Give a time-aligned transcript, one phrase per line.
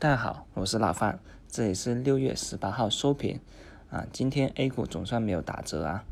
[0.00, 1.18] 大家好，我是老范，
[1.48, 3.40] 这里是六月十八号收评
[3.90, 4.06] 啊。
[4.12, 6.04] 今天 A 股总算没有打折啊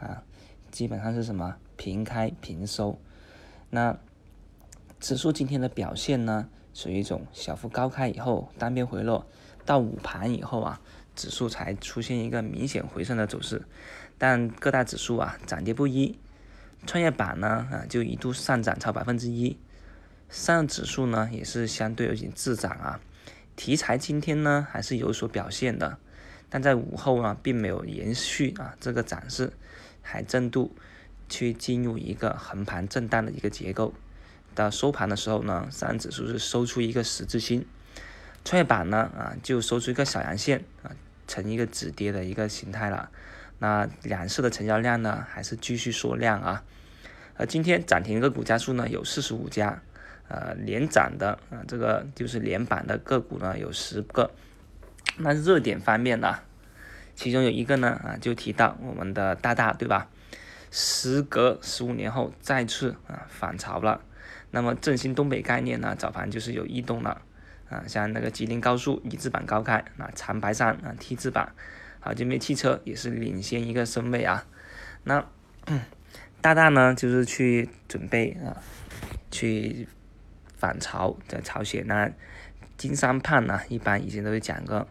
[0.00, 0.22] 啊，
[0.70, 3.00] 基本上是什么平开平收。
[3.70, 3.98] 那
[5.00, 9.26] 指数今天的表现呢，属于一种小幅高开以后单边回落，
[9.66, 10.80] 到午盘以后啊，
[11.16, 13.66] 指数才出现一个明显回升的走势。
[14.18, 16.16] 但各大指数啊涨跌不一，
[16.86, 19.58] 创业板呢啊就一度上涨超百分之一，
[20.28, 23.00] 上指数呢也是相对有点滞涨啊。
[23.62, 25.96] 题材今天呢还是有所表现的，
[26.50, 29.52] 但在午后呢并没有延续啊这个涨势，
[30.02, 30.74] 还正度
[31.28, 33.94] 去进入一个横盘震荡的一个结构。
[34.52, 37.64] 到收盘的时候呢，上证指数是收出一个十字星，
[38.44, 40.90] 创业板呢啊就收出一个小阳线啊，
[41.28, 43.12] 呈一个止跌的一个形态了。
[43.60, 46.64] 那两市的成交量呢还是继续缩量啊。
[47.36, 49.80] 而，今天涨停个股家数呢有四十五家。
[50.32, 54.30] 呃，连涨的啊，这个就是连板的个股呢，有十个。
[55.18, 56.38] 那热点方面呢，
[57.14, 60.08] 其中有一个呢啊，就提到我们的大大，对吧？
[60.70, 64.00] 时隔十五年后再次啊反潮了。
[64.52, 67.20] 那么振兴东北概念呢，早盘就是有异动了
[67.68, 71.52] 啊，像那个吉林高速一字板高开啊，长白山啊 T 字板，
[72.00, 74.46] 好，这边汽车也是领先一个身位啊。
[75.04, 75.26] 那
[76.40, 78.56] 大大呢，就是去准备啊，
[79.30, 79.86] 去。
[80.62, 82.08] 反潮在朝鲜那
[82.76, 84.86] 金山胖呢，一般以前都会讲过，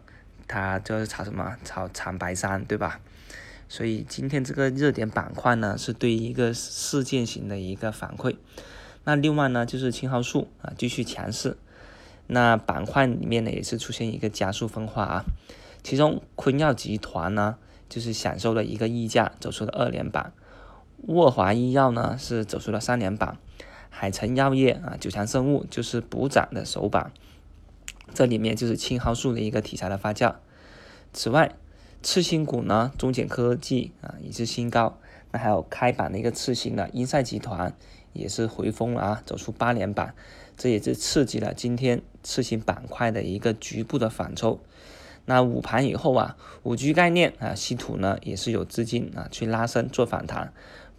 [0.46, 3.00] 它就是炒什么炒长白山，对吧？
[3.70, 8.36] 所以今天这个热点板块呢，是对一个事件型的一个反馈。
[9.04, 11.56] 那另外呢，就是青蒿素啊继续强势，
[12.26, 15.24] 那板块里面呢也是出现一个加速分化啊。
[15.82, 17.56] 其中昆药集团呢，
[17.88, 20.32] 就是享受了一个溢价，走出了二连板；
[21.06, 23.38] 沃华医药呢是走出了三连板。
[23.94, 27.12] 海城药业啊，九强生物就是补涨的首板，
[28.14, 30.34] 这里面就是青蒿素的一个题材的发酵。
[31.12, 31.52] 此外，
[32.02, 34.98] 次新股呢，中简科技啊也是新高，
[35.30, 37.76] 那还有开板的一个次新的英赛集团
[38.14, 40.14] 也是回风了啊，走出八连板，
[40.56, 44.58] 这也是刺激了今天次新板块的一个局部的反抽。
[45.26, 50.52] 那午盘以后啊，五 G 概念啊，稀土呢也是有资金啊去拉升做反弹。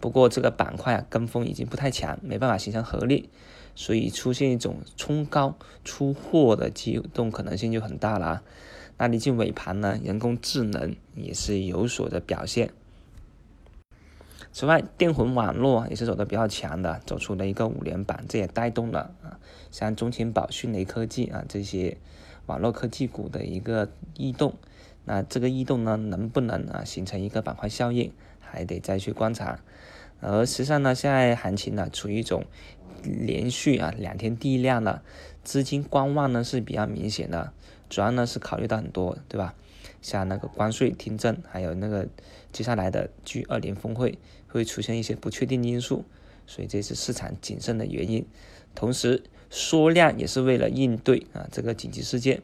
[0.04, 3.30] 不过这个板块啊，跟风已经不太强，没办法形成合力，
[3.74, 8.42] 所以出现一种冲高出货的机动可能性就很大了啊。
[8.98, 12.74] 那临近尾盘呢，人工智能也是有所的表现。
[14.52, 19.40] 此外，电魂网络也是走的比较强的，走出了一个五连板，这也带动了啊，
[19.70, 21.96] 像中青宝、迅雷科技啊这些
[22.44, 23.88] 网络科技股的一个
[24.18, 24.52] 异动。
[25.04, 29.60] 那这个异动呢，能不能啊形成一个板块效应，还得再去观察。
[30.20, 32.44] 而实际上呢，现在行情呢处于一种
[33.02, 35.02] 连续啊两天地量了，
[35.42, 37.52] 资金观望呢是比较明显的，
[37.90, 39.54] 主要呢是考虑到很多，对吧？
[40.00, 42.06] 像那个关税听证，还有那个
[42.52, 46.04] 接下来的 G 二零峰会会出现一些不确定因素，
[46.46, 48.26] 所以这是市场谨慎的原因。
[48.74, 52.42] 同时缩量也是为了应对啊这个紧急事件。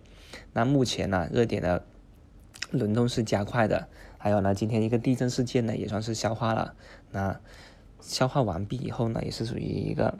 [0.53, 1.85] 那目前呢热点的
[2.71, 3.89] 轮动是加快的，
[4.19, 6.75] 还有呢今天一个地震事件呢也算是消化了，
[7.13, 7.41] 那。
[8.03, 10.19] 消化完毕以后呢，也是属于一个，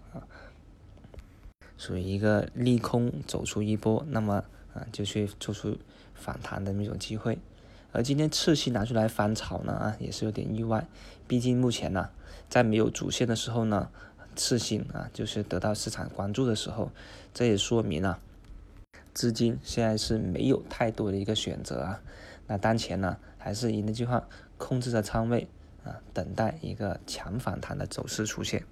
[1.79, 4.45] 属于一个利空走出一波，那么
[4.75, 5.79] 啊就去做出
[6.15, 7.39] 反弹的那种机会。
[7.93, 10.87] 而今天次新拿出来翻炒呢啊，也是有点意外。
[11.27, 12.11] 毕竟目前呢，
[12.51, 13.89] 在没有主线的时候呢，
[14.37, 16.91] 次新啊就是得到市场关注的时候，
[17.33, 18.21] 这也说明了
[19.15, 22.03] 资金现在是没有太多的一个选择啊。
[22.51, 24.27] 那当前呢，还是以那句话，
[24.59, 25.47] 控制着仓位。
[25.83, 28.63] 啊，等待一个强反弹的走势出现。